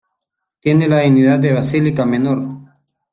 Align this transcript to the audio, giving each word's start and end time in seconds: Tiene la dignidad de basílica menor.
Tiene 0.59 0.87
la 0.87 1.01
dignidad 1.01 1.37
de 1.37 1.53
basílica 1.53 2.05
menor. 2.07 2.41